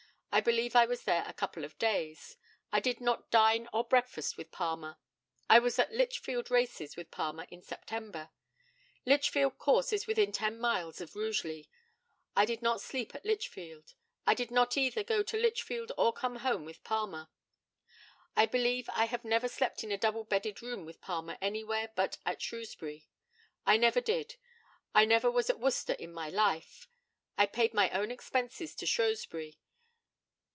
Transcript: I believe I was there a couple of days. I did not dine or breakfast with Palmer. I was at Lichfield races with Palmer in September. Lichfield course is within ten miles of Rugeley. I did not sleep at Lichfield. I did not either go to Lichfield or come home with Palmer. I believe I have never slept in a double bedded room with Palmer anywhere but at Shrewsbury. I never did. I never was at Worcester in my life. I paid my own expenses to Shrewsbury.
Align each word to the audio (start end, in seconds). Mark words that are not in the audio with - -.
I 0.33 0.39
believe 0.39 0.77
I 0.77 0.85
was 0.85 1.03
there 1.03 1.25
a 1.27 1.33
couple 1.33 1.65
of 1.65 1.77
days. 1.77 2.37
I 2.71 2.79
did 2.79 3.01
not 3.01 3.29
dine 3.31 3.67
or 3.73 3.83
breakfast 3.83 4.37
with 4.37 4.49
Palmer. 4.49 4.95
I 5.49 5.59
was 5.59 5.77
at 5.77 5.91
Lichfield 5.93 6.49
races 6.49 6.95
with 6.95 7.11
Palmer 7.11 7.45
in 7.51 7.61
September. 7.61 8.29
Lichfield 9.05 9.57
course 9.57 9.91
is 9.91 10.07
within 10.07 10.31
ten 10.31 10.57
miles 10.57 11.01
of 11.01 11.17
Rugeley. 11.17 11.69
I 12.33 12.45
did 12.45 12.61
not 12.61 12.79
sleep 12.79 13.13
at 13.13 13.25
Lichfield. 13.25 13.93
I 14.25 14.33
did 14.33 14.51
not 14.51 14.77
either 14.77 15.03
go 15.03 15.21
to 15.21 15.35
Lichfield 15.37 15.91
or 15.97 16.13
come 16.13 16.37
home 16.37 16.63
with 16.63 16.81
Palmer. 16.81 17.27
I 18.33 18.45
believe 18.45 18.89
I 18.95 19.07
have 19.07 19.25
never 19.25 19.49
slept 19.49 19.83
in 19.83 19.91
a 19.91 19.97
double 19.97 20.23
bedded 20.23 20.61
room 20.61 20.85
with 20.85 21.01
Palmer 21.01 21.37
anywhere 21.41 21.91
but 21.93 22.19
at 22.25 22.41
Shrewsbury. 22.41 23.05
I 23.65 23.75
never 23.75 23.99
did. 23.99 24.37
I 24.95 25.03
never 25.03 25.29
was 25.29 25.49
at 25.49 25.59
Worcester 25.59 25.93
in 25.99 26.13
my 26.13 26.29
life. 26.29 26.87
I 27.37 27.45
paid 27.47 27.73
my 27.73 27.89
own 27.89 28.11
expenses 28.11 28.73
to 28.75 28.85
Shrewsbury. 28.85 29.57